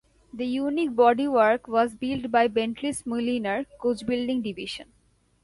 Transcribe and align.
The 0.33 0.47
unique 0.47 0.95
bodywork 0.95 1.67
was 1.67 1.93
built 1.95 2.31
by 2.31 2.47
Bentley's 2.47 3.03
Mulliner 3.05 3.67
coachbuilding 3.79 4.41
division. 4.41 4.87